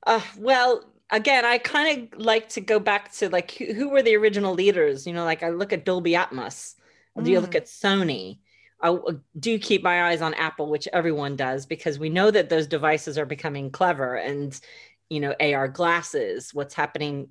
[0.05, 4.01] Uh, well, again, I kind of like to go back to like who, who were
[4.01, 5.05] the original leaders?
[5.07, 6.75] You know, like I look at Dolby Atmos.
[7.15, 7.57] Or do you look Mm.
[7.57, 8.39] at Sony?
[8.81, 8.97] I
[9.37, 13.17] do keep my eyes on Apple, which everyone does, because we know that those devices
[13.17, 14.57] are becoming clever and,
[15.09, 17.29] you know, AR glasses, what's happening,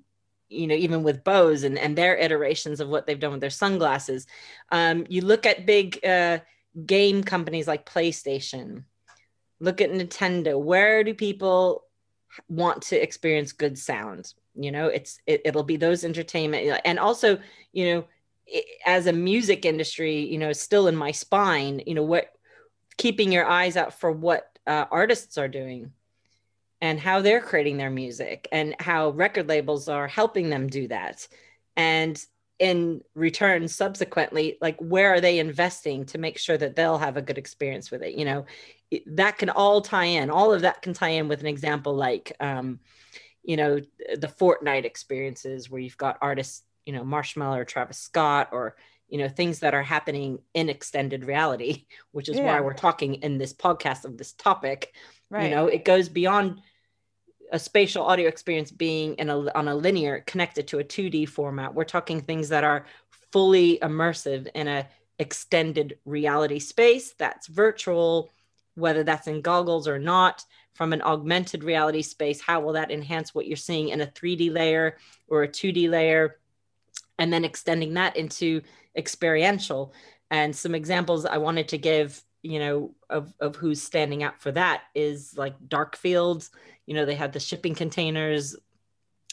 [0.49, 3.49] you know, even with Bose and, and their iterations of what they've done with their
[3.49, 4.27] sunglasses.
[4.71, 6.39] Um, you look at big uh,
[6.85, 8.83] game companies like PlayStation,
[9.59, 10.61] look at Nintendo.
[10.61, 11.85] Where do people
[12.47, 14.33] want to experience good sound?
[14.55, 17.39] You know, it's it, it'll be those entertainment and also,
[17.71, 18.05] you know,
[18.53, 22.31] i- as a music industry, you know, still in my spine, you know, what
[22.97, 25.91] keeping your eyes out for what uh, artists are doing
[26.81, 31.27] and how they're creating their music and how record labels are helping them do that.
[31.75, 32.21] And
[32.59, 37.21] in return, subsequently, like where are they investing to make sure that they'll have a
[37.21, 38.15] good experience with it?
[38.15, 38.45] You know,
[39.07, 40.29] that can all tie in.
[40.29, 42.79] All of that can tie in with an example like, um,
[43.43, 43.79] you know,
[44.15, 48.75] the Fortnite experiences where you've got artists, you know, Marshmello or Travis Scott or
[49.07, 52.45] you know things that are happening in extended reality which is Yeah.
[52.45, 54.93] why we're talking in this podcast of this topic
[55.31, 55.45] Right.
[55.45, 56.61] you know it goes beyond
[57.51, 61.73] a spatial audio experience being in a, on a linear connected to a 2d format.
[61.73, 62.85] We're talking things that are
[63.31, 64.87] fully immersive in a
[65.19, 68.31] extended reality space that's virtual
[68.75, 73.35] whether that's in goggles or not from an augmented reality space how will that enhance
[73.35, 76.37] what you're seeing in a 3d layer or a 2d layer?
[77.17, 78.61] And then extending that into
[78.95, 79.93] experiential.
[80.31, 84.51] And some examples i wanted to give you know of, of who's standing up for
[84.51, 86.51] that is like dark fields
[86.85, 88.55] you know they had the shipping containers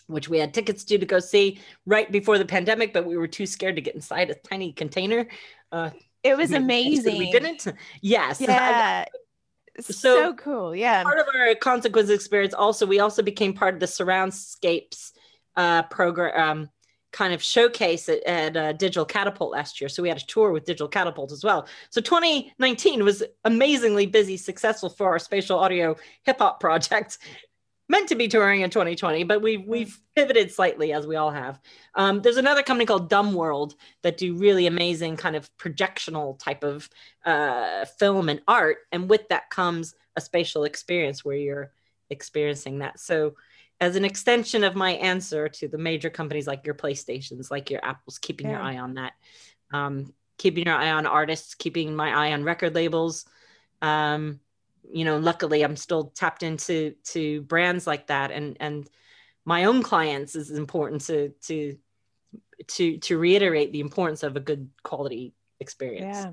[0.08, 3.26] which we had tickets to to go see right before the pandemic but we were
[3.28, 5.26] too scared to get inside a tiny container
[5.72, 5.90] uh
[6.22, 7.18] It was amazing.
[7.18, 7.66] we didn't
[8.00, 9.04] yes Yeah.
[9.78, 10.74] So, So, cool.
[10.74, 11.02] Yeah.
[11.02, 15.12] part of our consequence experience also we also became part of the surroundscapes
[15.56, 16.70] uh program um,
[17.12, 19.88] kind of showcase at, at uh, digital catapult last year.
[19.88, 21.66] So we had a tour with digital catapult as well.
[21.90, 27.18] So 2019 was amazingly busy successful for our spatial audio hip-hop project.
[27.88, 31.60] Meant to be touring in 2020 but we've we've pivoted slightly as we all have.
[31.94, 36.64] Um, there's another company called dumb world that do really amazing kind of projectional type
[36.64, 36.90] of
[37.24, 38.78] uh, film and art.
[38.90, 41.70] And with that comes a spatial experience where you're
[42.10, 42.98] experiencing that.
[42.98, 43.34] So
[43.80, 47.84] as an extension of my answer to the major companies like your playstations like your
[47.84, 49.12] apples keeping your eye on that
[49.72, 53.24] um, keeping your eye on artists keeping my eye on record labels.
[53.82, 54.40] Um,
[54.88, 58.88] you know luckily i'm still tapped into to brands like that and and
[59.44, 61.76] my own clients is important to to
[62.68, 66.16] to to reiterate the importance of a good quality experience.
[66.16, 66.32] Yeah.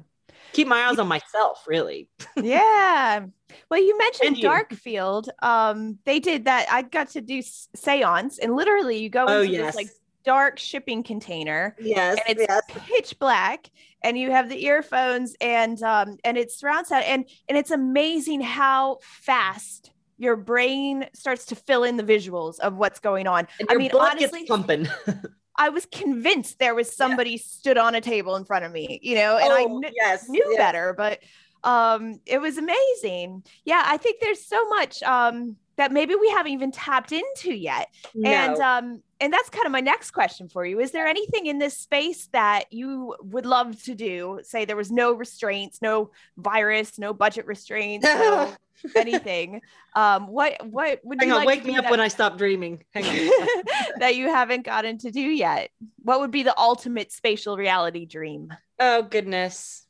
[0.52, 2.10] Keep my eyes on myself, really.
[2.42, 3.26] yeah.
[3.70, 4.50] Well, you mentioned you.
[4.50, 5.28] Darkfield.
[5.42, 6.68] Um, they did that.
[6.72, 7.42] I got to do
[7.76, 9.90] seance, and literally, you go Oh into yes, this like
[10.24, 12.62] dark shipping container, yes, and it's yes.
[12.88, 13.70] pitch black,
[14.04, 18.42] and you have the earphones, and um, and it's surround sound, and and it's amazing
[18.42, 23.48] how fast your brain starts to fill in the visuals of what's going on.
[23.60, 24.88] And I mean, honestly, pumping.
[25.58, 29.16] I was convinced there was somebody stood on a table in front of me, you
[29.16, 30.58] know, and I Oh, kn- yes, knew yes.
[30.58, 31.20] better, but
[31.64, 33.44] um it was amazing.
[33.64, 37.88] Yeah, I think there's so much um that maybe we haven't even tapped into yet.
[38.24, 40.80] And um and that's kind of my next question for you.
[40.82, 44.40] Is there anything in this space that you would love to do?
[44.44, 48.54] Say there was no restraints, no virus, no budget restraints, no
[48.96, 49.62] anything.
[49.96, 52.38] Um what what would Hang you on, like wake me up that- when I stop
[52.38, 52.84] dreaming.
[52.94, 53.48] Hang on.
[54.00, 55.70] that you haven't gotten to do yet?
[56.04, 58.54] What would be the ultimate spatial reality dream?
[58.80, 59.86] oh goodness.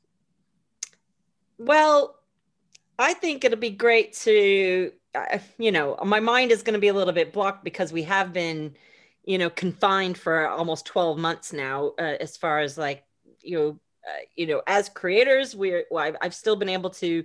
[1.58, 2.15] Well,
[3.00, 6.89] I think it'll be great to, uh, you know, my mind is going to be
[6.89, 8.76] a little bit blocked because we have been,
[9.24, 13.04] you know, confined for almost 12 months now, uh, as far as like,
[13.41, 17.24] you know, uh, you know, as creators, we're, well, I've, I've still been able to,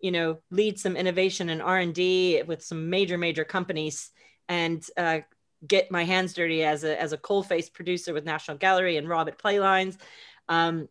[0.00, 4.10] you know, lead some innovation and R&D with some major, major companies
[4.48, 5.20] and uh,
[5.66, 9.40] get my hands dirty as a, as a coal-faced producer with National Gallery and Robert
[9.42, 9.96] Playlines.
[10.48, 10.88] Um,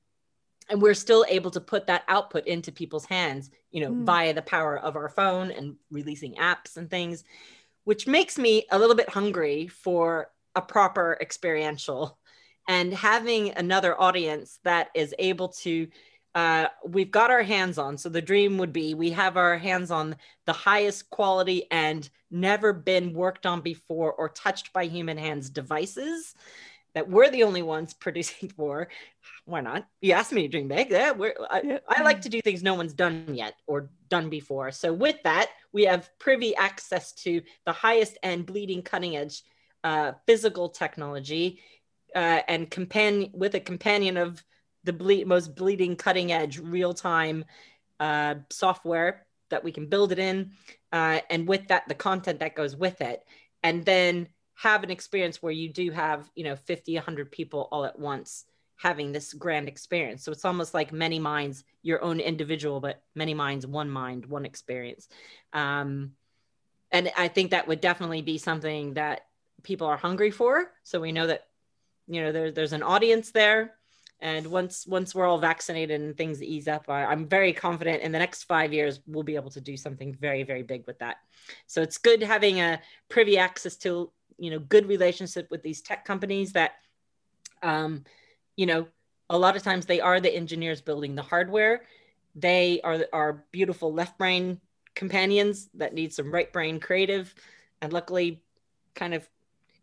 [0.70, 4.06] and we're still able to put that output into people's hands you know Mm.
[4.06, 7.24] via the power of our phone and releasing apps and things
[7.84, 12.20] which makes me a little bit hungry for a proper experiential
[12.68, 15.88] and having another audience that is able to
[16.36, 17.98] uh, we've got our hands on.
[17.98, 20.16] So the dream would be we have our hands on
[20.46, 26.36] the highest quality and never been worked on before or touched by human hands devices
[26.94, 28.90] that we're the only ones producing for.
[29.46, 29.88] Why not?
[30.02, 30.92] You asked me to dream big.
[30.92, 31.80] Yeah we're, I.
[31.88, 34.72] I like to do things no one's done yet or done before.
[34.72, 39.42] So with that we have privy access to the highest end bleeding cutting edge
[39.84, 41.60] uh, physical technology
[42.16, 44.44] uh, and companion with a companion of
[44.84, 47.46] the ble- most bleeding cutting edge real time
[48.00, 50.52] uh, software that we can build it in
[50.92, 53.24] uh, and with that the content that goes with it.
[53.64, 57.86] And then have an experience where you do have you know 50 100 people all
[57.86, 60.24] at once having this grand experience.
[60.24, 64.46] So it's almost like many minds your own individual but many minds one mind one
[64.46, 65.08] experience.
[65.54, 66.14] Um,
[66.92, 69.22] and i think that would definitely be something that
[69.64, 70.72] people are hungry for.
[70.84, 71.48] So we know that
[72.08, 73.76] you know there, there's an audience there
[74.22, 78.12] and once once we're all vaccinated and things ease up I, i'm very confident in
[78.12, 81.18] the next five years we'll be able to do something very very big with that.
[81.68, 86.06] So it's good having a privy access to you know good relationship with these tech
[86.06, 86.72] companies that
[87.62, 88.04] um
[88.56, 88.88] you know
[89.30, 91.84] a lot of times they are the engineers building the hardware.
[92.36, 94.60] They are our beautiful left brain
[94.96, 97.34] companions that need some right brain creative.
[97.82, 98.42] And luckily
[98.96, 99.30] kind of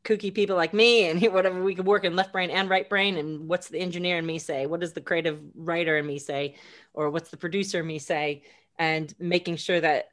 [0.06, 3.16] kooky people like me and whatever we could work in left brain and right brain
[3.16, 6.54] and what's the engineer in me say what does the creative writer in me say
[6.94, 8.42] or what's the producer in me say
[8.78, 10.06] and making sure that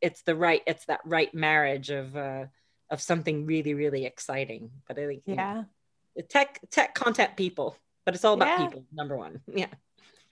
[0.00, 2.46] it's the right it's that right marriage of uh
[2.90, 5.66] of something really really exciting but i think you know,
[6.16, 6.22] Yeah.
[6.30, 8.64] tech tech content people but it's all about Yeah.
[8.66, 9.66] people number one yeah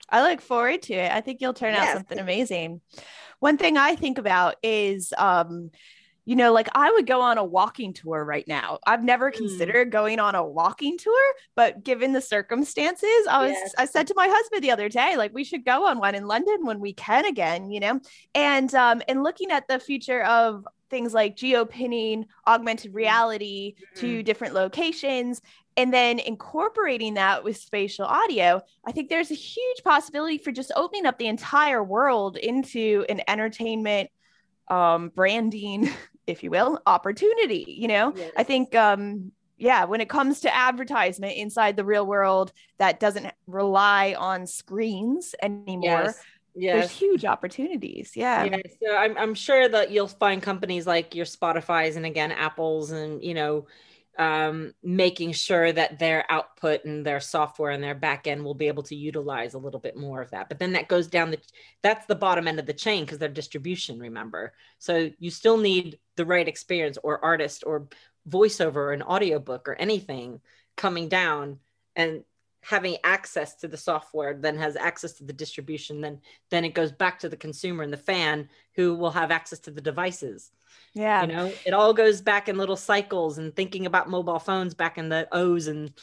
[0.09, 1.11] I look forward to it.
[1.11, 2.79] I think you'll turn out something amazing.
[3.39, 5.71] One thing I think about is um
[6.27, 8.79] you know, like I would go on a walking tour right now.
[8.85, 9.37] I've never Mm.
[9.37, 13.73] considered going on a walking tour, but given the circumstances, I was Yes.
[13.77, 16.27] I said to my husband the other day, like we should go on one in
[16.27, 18.01] London when we can again, you know.
[18.35, 24.53] And um and looking at the future of things like geopinning, augmented reality to different
[24.53, 25.41] locations,
[25.77, 30.71] and then incorporating that with spatial audio, I think there's a huge possibility for just
[30.75, 34.09] opening up the entire world into an entertainment,
[34.69, 35.89] um, branding,
[36.27, 37.65] if you will, opportunity.
[37.67, 38.31] You know, Yes.
[38.37, 43.33] I think, um, yeah, when it comes to advertisement inside the real world that doesn't
[43.47, 46.23] rely on screens anymore, yes
[46.57, 48.13] there's huge opportunities.
[48.15, 48.45] Yeah.
[48.45, 52.91] yeah so I'm, I'm sure that you'll find companies like your spotify's and again apple's
[52.91, 53.67] and you know
[54.17, 58.67] um, making sure that their output and their software and their back end will be
[58.67, 60.49] able to utilize a little bit more of that.
[60.49, 61.39] But then that goes down the
[61.83, 64.53] that's the bottom end of the chain because they're distribution remember?
[64.79, 67.87] So you still need the right experience or artist or
[68.27, 70.41] voiceover or an audiobook or anything
[70.75, 71.59] coming down
[71.95, 72.23] and
[72.61, 76.91] having access to the software then has access to the distribution then then it goes
[76.91, 80.51] back to the consumer and the fan who will have access to the devices
[80.93, 81.21] Yeah.
[81.21, 84.97] you know it all goes back in little cycles and thinking about mobile phones back
[84.97, 85.93] in the o's and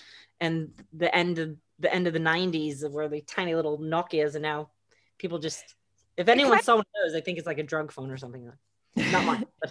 [0.41, 4.43] and the end of the end of the 90s where the tiny little nokias and
[4.43, 4.71] now
[5.19, 5.75] people just
[6.17, 8.51] if anyone saw one of those, I think it's like a drug phone or something.
[8.97, 9.47] Not mine.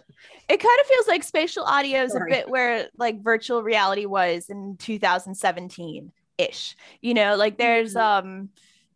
[0.50, 4.50] it kind of feels like spatial audio is a bit where like virtual reality was
[4.50, 6.76] in 2017 ish.
[7.02, 8.28] You know, like there's mm-hmm.
[8.28, 8.50] um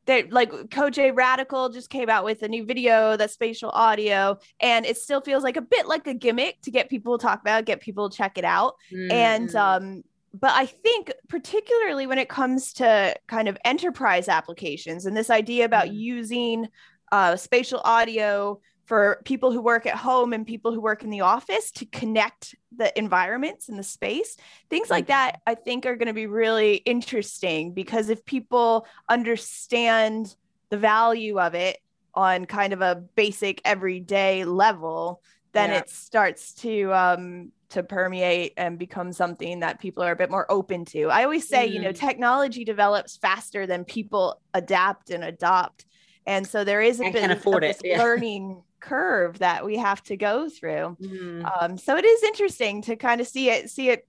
[0.06, 4.86] that like Kojey Radical just came out with a new video that's spatial audio, and
[4.86, 7.66] it still feels like a bit like a gimmick to get people to talk about,
[7.66, 8.76] get people to check it out.
[8.92, 9.12] Mm.
[9.12, 15.16] And um, but I think particularly when it comes to kind of enterprise applications and
[15.16, 15.96] this idea about mm.
[15.96, 16.68] using
[17.12, 21.22] uh, spatial audio for people who work at home and people who work in the
[21.22, 24.38] office to connect the environments and the space
[24.70, 25.52] things like that mm-hmm.
[25.52, 30.36] i think are going to be really interesting because if people understand
[30.70, 31.78] the value of it
[32.14, 35.22] on kind of a basic everyday level
[35.52, 35.80] then yeah.
[35.80, 40.50] it starts to um to permeate and become something that people are a bit more
[40.50, 41.74] open to i always say mm.
[41.74, 42.08] you know mm-hmm.
[42.08, 45.86] technology develops faster than people adapt and adopt
[46.26, 47.98] and so there is a bit of it, yeah.
[48.04, 50.98] learning curve that we have to go through.
[51.02, 51.46] Mm-hmm.
[51.46, 54.08] Um, so it is interesting to kind of see it, see it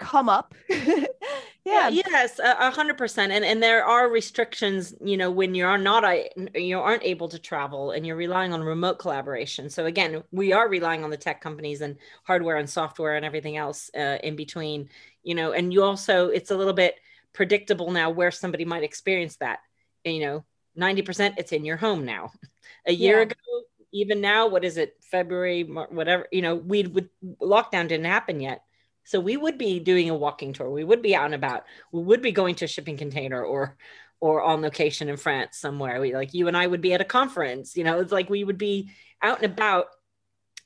[0.00, 0.54] come up.
[0.68, 1.04] yeah.
[1.64, 1.88] yeah.
[1.88, 3.30] Yes, a hundred percent.
[3.30, 6.02] And and there are restrictions, you know, when you are not
[6.56, 9.70] you aren't able to travel and you're relying on remote collaboration.
[9.70, 13.56] So again, we are relying on the tech companies and hardware and software and everything
[13.56, 14.88] else uh, in between.
[15.22, 16.96] You know, and you also it's a little bit
[17.32, 19.60] predictable now where somebody might experience that.
[20.04, 22.32] You know, ninety percent it's in your home now.
[22.86, 23.22] A year yeah.
[23.24, 23.34] ago,
[23.92, 27.10] even now, what is it, February, whatever, you know, we would
[27.40, 28.62] lockdown didn't happen yet.
[29.04, 30.70] So we would be doing a walking tour.
[30.70, 31.64] We would be out and about.
[31.90, 33.76] We would be going to a shipping container or
[34.20, 36.00] or on location in France somewhere.
[36.00, 37.76] We like you and I would be at a conference.
[37.76, 38.90] You know, it's like we would be
[39.22, 39.86] out and about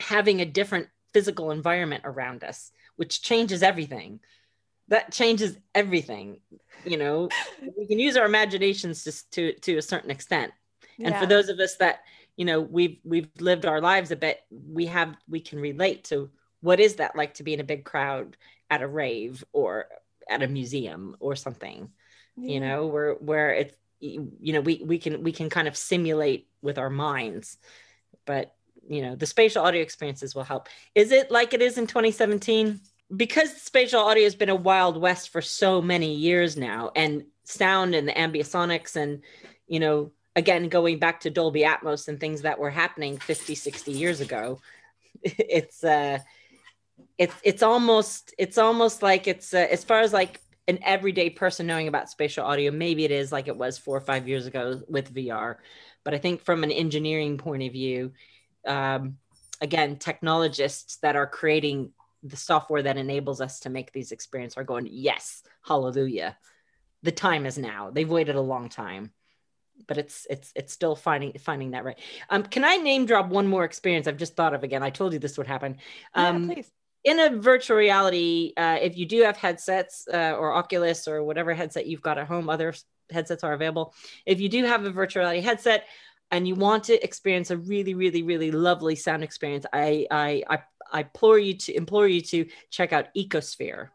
[0.00, 4.20] having a different physical environment around us, which changes everything.
[4.88, 6.40] That changes everything.
[6.84, 7.28] You know,
[7.78, 10.52] we can use our imaginations to to, to a certain extent.
[10.98, 11.20] And yeah.
[11.20, 12.00] for those of us that
[12.36, 14.40] you know we've we've lived our lives a bit.
[14.50, 16.30] We have we can relate to
[16.60, 18.36] what is that like to be in a big crowd
[18.70, 19.86] at a rave or
[20.28, 21.90] at a museum or something
[22.36, 22.54] yeah.
[22.54, 26.48] you know where where it's you know we we can we can kind of simulate
[26.62, 27.58] with our minds.
[28.26, 28.54] But
[28.88, 30.68] you know the spatial audio experiences will help.
[30.94, 32.80] Is it like it is in 2017
[33.14, 37.94] because spatial audio has been a wild west for so many years now and sound
[37.94, 39.22] and the ambisonics and
[39.68, 43.92] you know again going back to dolby atmos and things that were happening 50 60
[43.92, 44.60] years ago
[45.22, 46.18] it's uh
[47.18, 51.66] it's it's almost it's almost like it's uh, as far as like an everyday person
[51.66, 54.80] knowing about spatial audio maybe it is like it was four or five years ago
[54.88, 55.56] with vr
[56.04, 58.12] but i think from an engineering point of view
[58.66, 59.18] um,
[59.60, 64.64] again technologists that are creating the software that enables us to make these experiences are
[64.64, 66.36] going yes hallelujah.
[67.02, 67.90] The time is now.
[67.90, 69.12] They've waited a long time
[69.86, 71.98] but it's it's it's still finding finding that right.
[72.30, 74.82] Um, can I name drop one more experience I've just thought of again?
[74.82, 75.78] I told you this would happen.
[76.14, 76.70] Um, yeah, please.
[77.04, 81.52] In a virtual reality, uh, if you do have headsets uh, or Oculus or whatever
[81.52, 82.72] headset you've got at home, other
[83.10, 83.94] headsets are available.
[84.24, 85.86] If you do have a virtual reality headset
[86.30, 90.58] and you want to experience a really, really, really lovely sound experience, I I I,
[90.92, 93.88] I implore you to implore you to check out Ecosphere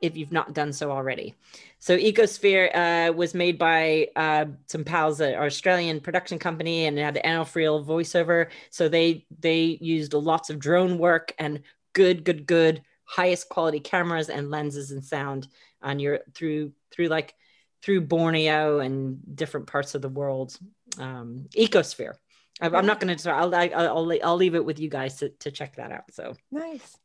[0.00, 1.34] if you've not done so already.
[1.78, 6.98] So Ecosphere uh, was made by uh, some pals at our Australian production company and
[6.98, 8.48] had Anil Friel voiceover.
[8.70, 14.28] So they they used lots of drone work and good, good, good, highest quality cameras
[14.28, 15.48] and lenses and sound
[15.82, 17.34] on your through through like
[17.82, 20.58] through Borneo and different parts of the world.
[20.98, 22.14] Um, Ecosphere.
[22.60, 23.30] I'm not going to.
[23.30, 26.04] I'll, I'll I'll leave it with you guys to to check that out.
[26.12, 26.96] So nice.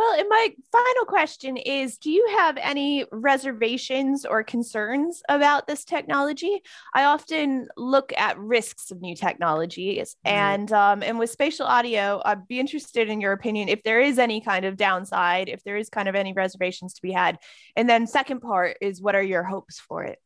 [0.00, 5.84] Well, and my final question is Do you have any reservations or concerns about this
[5.84, 6.62] technology?
[6.94, 10.34] I often look at risks of new technologies, mm-hmm.
[10.34, 14.18] and um, and with spatial audio, I'd be interested in your opinion if there is
[14.18, 17.38] any kind of downside, if there is kind of any reservations to be had.
[17.76, 20.18] And then, second part is what are your hopes for it?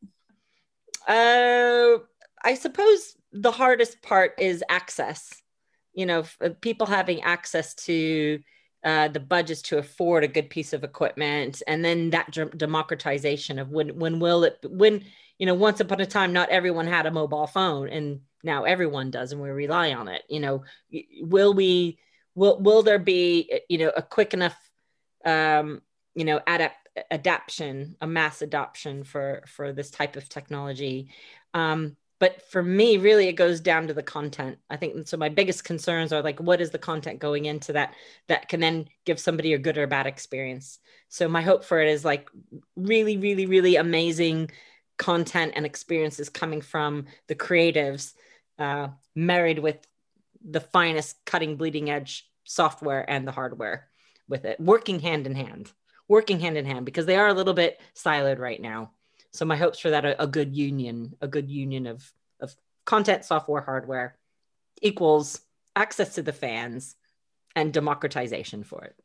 [1.05, 1.97] Uh,
[2.41, 5.33] I suppose the hardest part is access.
[5.93, 6.23] You know,
[6.61, 8.39] people having access to
[8.85, 13.71] uh, the budgets to afford a good piece of equipment and then that democratization of
[13.71, 15.03] when when will it when
[15.39, 19.09] you know once upon a time not everyone had a mobile phone and now everyone
[19.09, 20.63] does and we rely on it you know.
[21.21, 21.97] Will we
[22.35, 24.55] will will there be you know a quick enough
[25.25, 25.81] um
[26.13, 31.09] you know adapt adaption a mass adoption for for this type of technology?
[31.53, 35.29] Um but for me really it goes down to the content i think so my
[35.29, 37.93] biggest concerns are like what is the content going into that
[38.27, 41.89] that can then give somebody a good or bad experience so my hope for it
[41.89, 42.29] is like
[42.75, 44.49] really really really amazing
[44.97, 48.13] content and experiences coming from the creatives,
[48.59, 49.77] uh, married with
[50.47, 53.87] the finest cutting bleeding edge software and the hardware
[54.27, 55.71] with it, working hand in hand,
[56.07, 58.91] working hand in hand because they are a little bit siloed right now.
[59.35, 62.55] So my hopes for that a, a good union, a good union of of
[62.85, 64.17] content, software, hardware
[64.81, 65.41] equals
[65.75, 66.95] access to the fans
[67.55, 68.95] and democratization for it.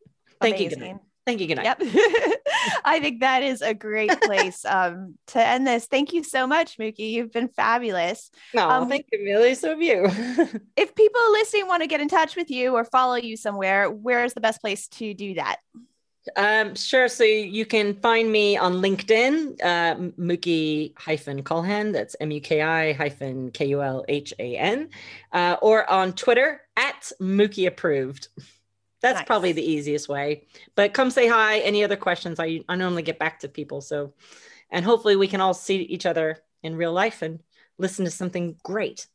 [0.40, 0.82] Thank Amazing.
[0.82, 1.00] you.
[1.26, 1.46] Thank you.
[1.46, 1.76] Good night.
[1.78, 1.82] Yep.
[2.84, 5.86] I think that is a great place um, to end this.
[5.86, 7.04] Thank you so much, Muki.
[7.04, 8.30] You've been fabulous.
[8.54, 9.54] No, um, thank you, Millie.
[9.54, 10.04] So have you.
[10.76, 14.24] if people listening want to get in touch with you or follow you somewhere, where
[14.24, 15.58] is the best place to do that?
[16.36, 17.08] Um, sure.
[17.08, 21.92] So you can find me on LinkedIn, uh, Muki hyphen Kulhan.
[21.92, 24.90] That's M U K I hyphen K U L H A N,
[25.32, 28.28] uh, or on Twitter at Muki approved.
[29.00, 29.26] That's nice.
[29.26, 30.46] probably the easiest way.
[30.74, 31.60] But come say hi.
[31.60, 32.38] Any other questions?
[32.38, 33.80] I, I normally get back to people.
[33.80, 34.12] So,
[34.70, 37.40] and hopefully we can all see each other in real life and
[37.78, 39.06] listen to something great.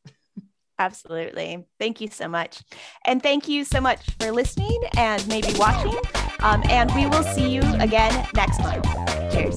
[0.79, 1.65] Absolutely.
[1.79, 2.63] Thank you so much.
[3.05, 5.93] And thank you so much for listening and maybe watching.
[6.39, 8.85] Um, and we will see you again next month.
[9.31, 9.55] Cheers.